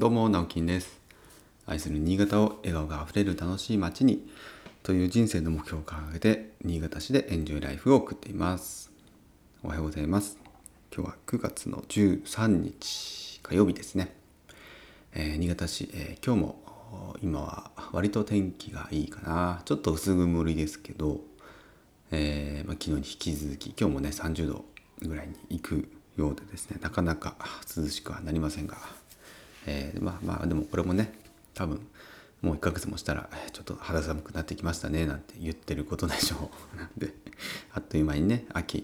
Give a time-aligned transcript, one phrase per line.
[0.00, 1.00] どうも、直樹です。
[1.66, 4.30] 愛する新潟を笑顔があふれる楽しい街に
[4.84, 8.92] という人生の目標を掲げて、新潟市でエンジョイライフを送っています。
[9.64, 10.38] おはようございます。
[10.94, 14.14] 今日は9月の13日火曜日ですね。
[15.14, 19.62] えー新潟市、えー今日も今は割と天気がいいかな。
[19.64, 21.22] ちょっと薄曇りですけど、
[22.12, 24.64] えーまあ、昨日に引き続き今日もね30度
[25.02, 27.34] ぐらいに行くようでですねなかなか
[27.76, 28.76] 涼しくはなりませんが、
[29.70, 31.12] えーまあまあでもこれもね
[31.54, 31.86] 多分
[32.40, 36.76] もう1ヶ月もしたらちょっと肌寒くなってきましたねなんて言ってることでしょう。
[36.78, 37.12] なんで
[37.74, 38.78] あっという間にね秋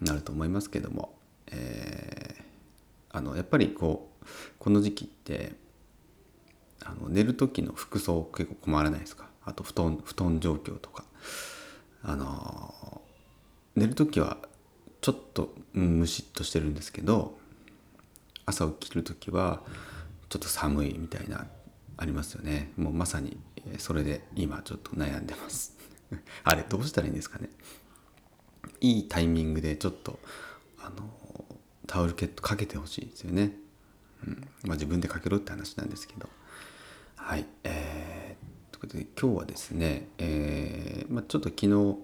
[0.00, 1.14] になると思いますけども、
[1.48, 2.42] えー
[3.10, 4.26] あのやっぱりこう
[4.58, 5.54] この時期って
[6.84, 9.28] あの寝る時の服装結構困らないですか？
[9.44, 11.04] あと布団布団状況とか。
[12.02, 13.02] あの
[13.76, 14.38] 寝る時は
[15.00, 17.38] ちょっとうんムシッとしてるんですけど
[18.46, 19.62] 朝起きる時は
[20.28, 21.46] ちょっと寒いみたいな
[21.96, 22.72] ありますよね。
[22.76, 23.38] もうまさに
[23.72, 25.76] えそれで今ちょっと悩んでます。
[26.44, 27.50] あれどうしたらいいんですかね。
[28.80, 30.18] いいタイミングでちょっと
[30.78, 31.10] あの
[31.86, 33.56] タオルケットかけてほしいですよね、
[34.26, 34.48] うん。
[34.64, 36.28] まあ、自分でかけろって話なんですけど。
[37.16, 37.46] はい。
[37.64, 41.98] えー、ということで今日はですね、えーまあ、ちょっと昨日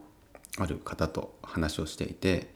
[0.59, 2.53] ある方と話をしていて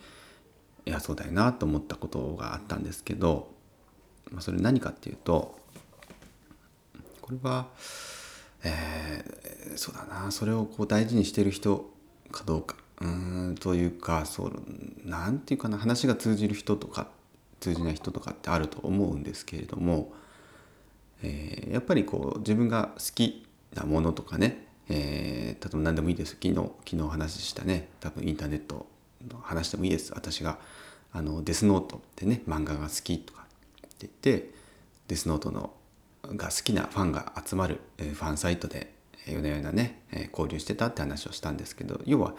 [0.87, 3.55] いやそうだよなと思ったことがあったんですけど、
[4.31, 5.59] まあ、それ何かっていうと
[7.21, 7.67] これは、
[8.65, 11.89] えーそうだなそれをこう大事にしてる人
[12.33, 14.63] かどうかうんというかそう
[15.05, 17.07] なんていうかな話が通じる人とか
[17.61, 20.13] 通じない人とかってあると思うんですけれども、
[21.23, 26.33] えーやっぱりこう自分が好きなものとかね、えー例えば何でもいいです。
[26.33, 28.87] 昨日昨日話したね多分インターネット
[29.31, 30.13] の話でもいいです。
[30.15, 30.59] 私が
[31.13, 33.45] あのデスノートってね漫画が好きとか
[34.05, 34.51] って言って
[35.09, 35.73] デスノートの
[36.23, 38.93] が好きなファンが集まる、えファンサイトで
[39.27, 42.35] 夜な夜なね、え交流してたって話をしたんですけど要は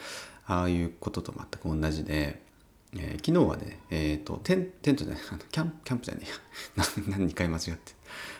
[0.45, 2.41] ああいうことと全く同じで、
[2.93, 6.29] えー昨日はね、えー、とテンテントじゃないあのキャンキャンプじゃ ないや。
[7.17, 7.93] 何回間違って。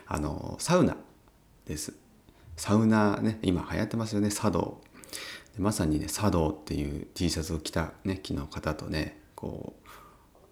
[0.07, 0.97] あのサウナ
[1.66, 1.94] です。
[2.57, 4.81] サウナね今流行ってますよね茶道。
[5.57, 9.90] まさにね茶道っていう T シャツを着たね昨日方とねこう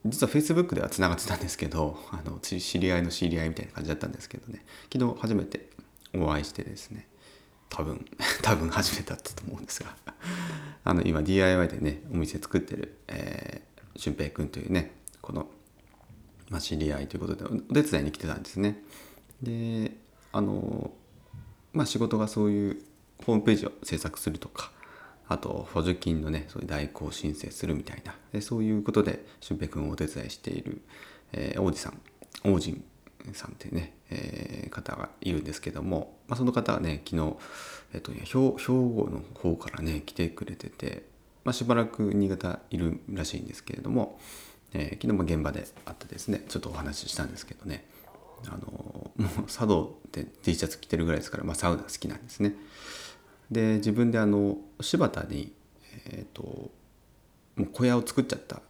[0.09, 4.63] 実は Facebook ではつながってたんですけどあの知り合いの知り合いみたいな感じだったんですけどね。
[4.91, 5.69] 昨日初めて
[6.15, 7.07] お会いしてですね
[7.69, 8.05] 多分
[8.41, 9.95] 多分初めてだったと思うんですが。
[10.83, 15.49] あの今 DIY でねお店作ってる、えー、俊平君というねこの、
[16.49, 18.83] まあ、知り合いということでお手伝いに来てたんですね。
[19.41, 19.91] で
[20.31, 20.91] あの
[21.73, 22.81] まあ仕事がそういう
[23.25, 24.71] ホームページを制作するとか
[25.29, 30.81] あと補助金のねそういう代行申請するみたいなでそういうことで俊平君をお手伝いしている、
[31.33, 31.99] えー王子さん
[32.45, 32.79] 王子
[33.33, 37.35] さんっていうね、えー方がいるんですけども、まあ、その方はね昨日、
[37.93, 41.03] えっとね、兵庫の方からね来てくれてて、
[41.43, 44.19] まあ、しばらく新潟いるらしいんですけれども、
[44.73, 47.85] えー昨日も現場で会ってですねちょっとお話ししたんですけどね
[48.45, 52.53] あのもう茶道って T シャツ着てるぐらいですから、まあ、サウナ好きなんですね。
[53.51, 55.53] で自分であの柴田に、
[56.07, 56.71] えー、と
[57.55, 58.61] もう小屋を作っちゃった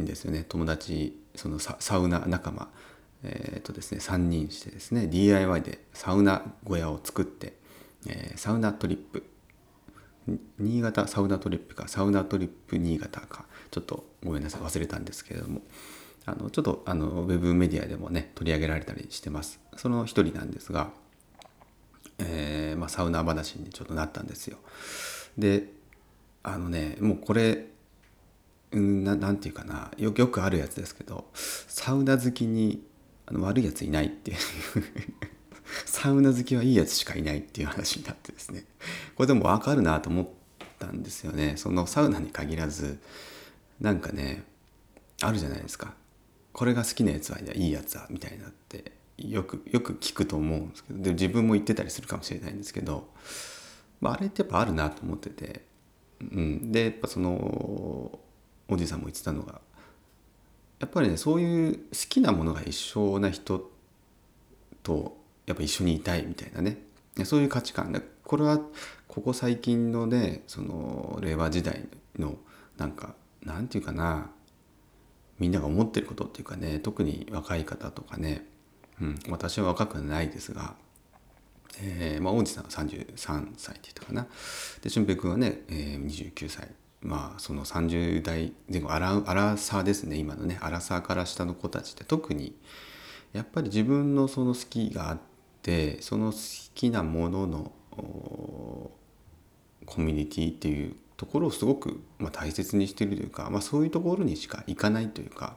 [0.00, 0.44] んですよね。
[0.48, 2.68] 友達そのサウナ仲間、
[3.22, 7.54] えーとですね、3人してですね DIY でサウナ小屋を作って、
[8.06, 9.24] えーサウナトリップ。
[10.58, 13.46] 新潟サウナトリップかサウナトリップ新潟か。
[13.70, 15.62] ちょっとごめんなさい忘れたんですけれども。
[16.26, 19.60] あのちょっとあのウェブメディアでもね取り上げられたりしてます。
[19.76, 20.90] その一人なんですが
[22.18, 24.58] えーまあ、サウナ話にちょっとなったんですよ。
[25.36, 25.68] で
[26.42, 27.66] あのねもうこれ
[28.72, 32.84] うんななんていうかなよよくあるやつですけどサウナ好きに
[33.26, 34.36] あの悪いやついないっていう。
[35.86, 38.64] サウナ好きはいいやつしかいないっていう話になってですね。
[39.16, 40.28] これでも分かるなと思っ
[40.78, 41.54] たんですよね。
[41.56, 42.98] そのサウナに限らず
[43.80, 44.44] なんかね
[45.22, 45.94] あるじゃないですか。
[46.52, 48.92] これが好きなやつはいいやつだみたいなって。
[49.18, 53.08] よくよく聞くと思うんですけどで自分も言ってたりするかもしれないんですけど、
[54.00, 55.62] まあ、あれってやっぱあるなと思ってて、
[56.20, 57.30] うん、でやっぱその
[58.68, 59.60] おじいさんも言ってたのが
[60.80, 63.70] やっぱりねそういう好きなものが一緒な人
[64.82, 65.16] と
[65.46, 66.78] やっぱ一緒にいたいみたいなね。
[67.24, 68.58] そういう価値観でこれは
[69.06, 71.86] ここ最近のねその令和時代
[72.18, 72.36] の
[72.76, 74.30] なんかなんていうかな
[75.38, 78.46] みんなが思ってることっていうかね特に若い方とかね、
[79.00, 80.74] うん、私は若くないですが、
[81.80, 84.26] えーまあ、王子さんは33歳って言ったかな。
[84.82, 86.68] で俊平君はね、えー、29歳。
[87.00, 90.58] まあその30代前後アラサーですね今のね。
[90.62, 92.04] アラサーから下の子たちって。
[92.04, 92.56] 特に
[93.32, 95.18] やっぱり自分のその好きがあっ
[95.62, 96.38] てその好
[96.74, 97.72] きなものの
[99.86, 105.56] コミュニティっていうところをすごく、まあ、大切にしているというか、まあ、そういうところにしか行かないというか、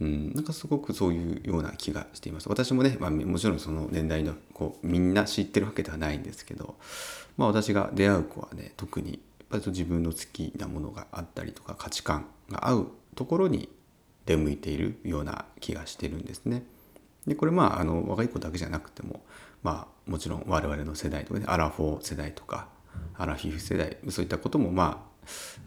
[0.00, 6.76] うん、なんかすごくそういうような気がしています私もね、まあ、もちろんその年代のこうみんな知ってるわけではないんですけど、
[7.36, 9.18] まあ、私が出会う子はね特にやっ
[9.50, 13.68] ぱり自分の好きなものがあったりとか価値観が合うところに
[14.24, 16.62] 出向いているような気がしてるんですね。
[17.26, 19.22] でこれまああの若い子だけじゃなくても
[19.62, 22.68] まあもちろん我々の世代とかねアラフォー世代とか
[23.18, 25.06] アラフィフ世代そういったこともま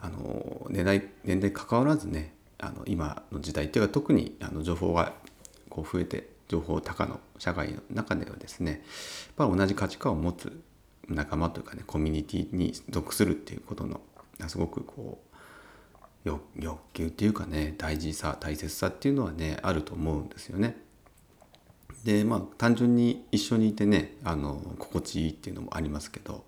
[0.02, 2.34] ああの年代年代関わらずね
[2.74, 5.14] の今の時代っていうか特にあの情報が
[5.70, 8.84] こう増えて情報高の社会の中ではですね
[9.38, 10.62] やっぱ同じ価値観を持つ
[11.08, 14.02] 仲間というかねコミュニティに属するっていうことの
[14.48, 15.20] すごくこ
[16.26, 20.78] う欲求っていうかね大事さ大切さっていうのはねあると思うんですよね。
[22.04, 26.46] でまあ単純に一緒にいてねあの心地いいっていうのもありますけど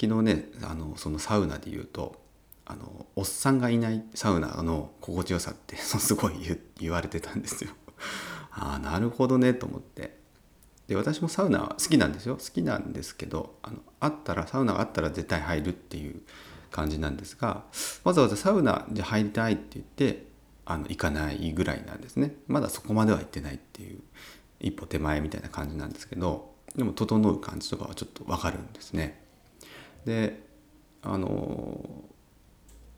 [0.00, 2.16] 昨日ねあのそのサウナで言うと
[2.66, 6.34] あのおっさんがいないサウナの心地よさって すごい
[6.78, 7.70] 言われてたんですよ。
[8.52, 10.18] ああなるほどねと思って
[10.86, 16.22] で私もサウナは好きなんですよ好きなんですけどあのあったらサウナがあったら絶対入るっていう
[16.70, 17.64] 感じなんですが
[18.04, 20.26] わざわざサウナで入りたいって言って
[20.66, 24.00] あの行かないぐらいなんですねまだそこまでは行ってないっていう
[24.60, 29.22] 一歩手前みたいな感じなんですけどでも整う感じとかはちょっと分かるんですね。
[30.04, 30.42] で
[31.02, 32.04] あの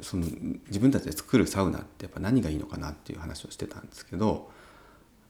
[0.01, 0.25] その
[0.67, 4.51] 自分たちで作るサウナってやっぱ何がいいのかなっていう話をしてたんですけど、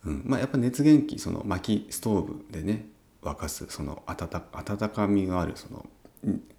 [0.04, 2.86] うんまあ、やっぱ熱源機その薪ストーブでね
[3.22, 5.86] 沸かすその温温かみがあるその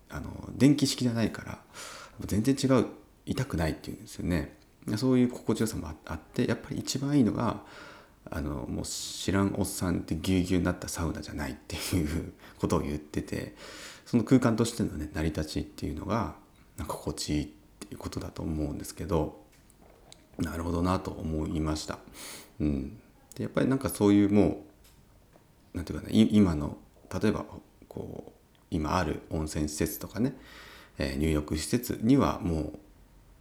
[0.10, 1.60] あの電気式じゃないから
[2.26, 2.86] 全然違う
[3.26, 4.56] 痛くないっていうんですよね。
[4.96, 7.62] そういう心地よさもあってやっぱり一番いいのが
[8.32, 13.54] あのもう知らんおっさんってぎゅうぎゅうになったサウナじゃないっていうことを言ってて
[14.06, 16.36] その空間としてのね成り立ちっていうのが
[16.88, 17.44] 心地いい。
[17.44, 17.58] って
[17.92, 19.40] いうことだと思うんですけど
[20.38, 21.98] なるほどなと思いました。
[22.60, 23.00] うん、
[23.36, 24.64] でやっぱりなんかそういうも
[25.74, 26.78] うなんていうかな今の
[27.22, 27.46] 例えば
[27.88, 28.32] こう
[28.70, 30.36] 今ある温泉施設とかね、
[30.98, 32.80] えー、入浴施設にはもう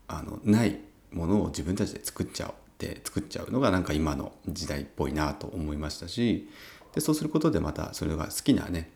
[0.09, 0.79] あのない
[1.13, 6.49] ものを自分たちで作っちゃおうって作っちゃうのがなんか今の時代っぽいなと思いましたし
[6.95, 8.91] でそうすることでまたそれが好きなね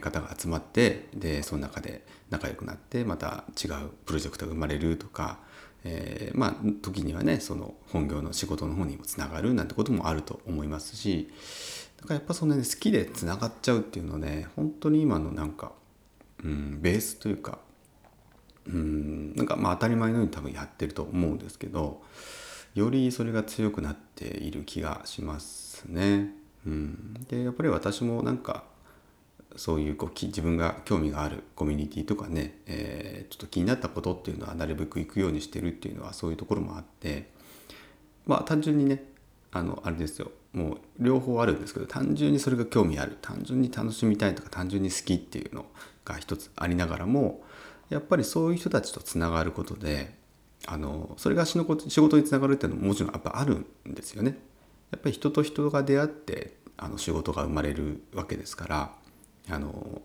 [0.00, 5.38] 方が集まってでその中で仲良くなってまた違うプロジェクトが生まれるとか、
[5.84, 11.30] えー、まあ時にはねその本業の仕事の方にもつながるなんてこともあると思いますし
[12.00, 15.72] だからやっぱそんなに好きでつながっちゃうっていうのね本当に今のなんか、
[16.42, 17.58] うん、ベースというか、
[18.66, 22.02] うん、なんかまあ当たり前のように多分やってると思うんですけど
[22.74, 26.32] よりそれが強くなっている気がしますね。
[26.66, 28.64] うん、でやっぱり私もなんか
[29.56, 37.30] そういうこう自分が興味があるコミュニティとかね、えー、ちょっと気になったことっていうのはなるべく行くようにしてるっていうのはそういうところもあって
[38.26, 39.04] まあ単純にね
[39.52, 45.66] あのあれですよもう両方あるんですけど単純にそれが興味ある単純に楽しみたいとか単純に好きっていうの
[46.04, 47.42] が一つありながらも
[47.90, 50.14] やっぱりそういう人たちとつながることで
[50.66, 54.38] あのそれが仕事につながるっていうのももちろんやっぱあるんですよね。
[54.90, 58.92] やっぱり人と人が出会ってあの仕事が生まれるわけですから
[59.50, 60.02] あの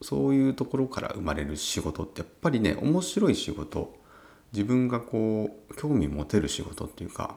[0.00, 3.94] そういうところから生まれる仕事ってやっぱりね面白い仕事
[4.52, 7.36] 自分がこう興味持てる仕事っていうか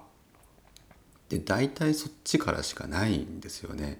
[1.30, 4.00] で大体そっちからしかないんですよね。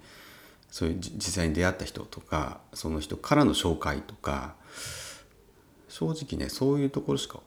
[0.70, 4.56] そういう実際に出会った人とかその人からの紹介とか
[5.88, 7.40] 正直ねそういうところしか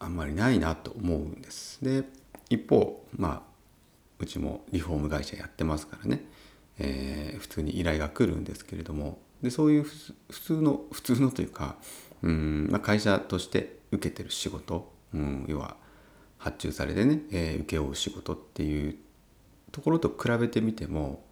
[0.00, 1.78] あんまりないなと思うんです。
[1.84, 2.04] で
[2.50, 3.42] 一方まあ
[4.18, 6.24] うちもリフォーム会社やってますからね
[6.78, 11.76] えー、普通に依頼が来るんですけれどもでそういう普通の普通のというか
[12.22, 15.76] うん、まあ、会社として受けてる仕事、うん、要は
[16.38, 18.96] 発注されてね、えー、請け負う仕事っていう
[19.72, 21.24] ところと比べてみても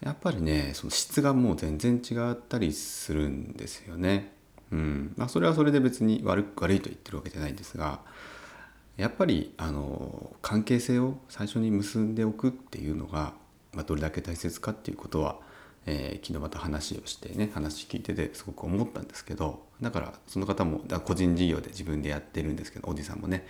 [0.00, 4.32] やっぱりねその質がもう全然違ったりするんですよね。
[4.72, 8.00] うんまあ、それはそれで別に悪悪いと言ってるわけじゃないんですが
[8.96, 13.34] やっぱりあの関係性を最初に結んでおくっていうのが
[13.74, 15.36] まあ、どれだけ大切かっていうことは、
[15.86, 23.46] えー、昨日また話をしてね話聞いててすごく思ったんですけどだからその方もだ個人事業で自分でやってるんですけどおじさんもね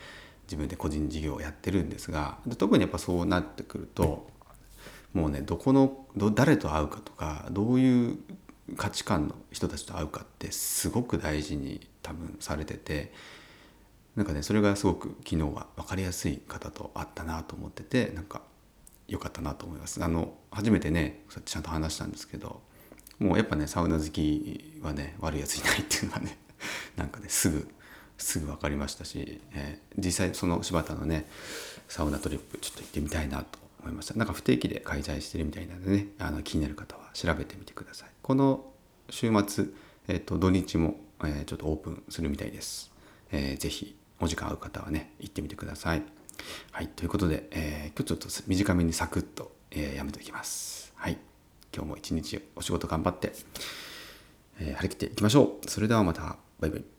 [0.47, 4.29] 自分で個人事業をやってるんですが特にやっぱそうなってくると
[5.13, 8.19] もうねどこのど誰と会うかとかどういう
[8.77, 13.13] 価値観の人たちと会うかってすごく大事に多分されてて
[14.17, 18.43] なんかねそれがすごく昨日は分かりやすい方と会ったなと思っててなんか
[19.15, 20.03] 良かったなと思います。
[20.05, 22.61] あの初めてねちゃんと話したんですけど
[23.19, 26.37] もうやっぱねサウナ好きはね悪いやついないっていうのはね
[26.97, 27.69] なんかねすぐ
[28.19, 31.27] すぐ分かりましたし、えー、実際その柴田のね
[31.89, 34.15] サウナトリップちょっと行ってみたいなと思いました。
[34.15, 38.09] なんか不定期で開催してるみたいなのでねあの気になる方は調べてみてください。
[38.23, 38.73] この
[39.11, 39.67] 週末、
[40.09, 42.91] えーと、土日も、えー、ちょっとオープンするみたいです、
[43.31, 43.71] えー、ぜ
[44.19, 46.03] お時間合う方はね行ってみてください。
[46.73, 50.93] はいということで、えー、今日ちょっと短めにサクッと、えー、やめておきます。
[50.97, 51.19] はい
[51.75, 53.33] 今日も一日お仕事頑張って、
[54.61, 55.71] えー、張り切っていきましょう。
[55.71, 56.37] それではまた。
[56.61, 56.94] バイバイ。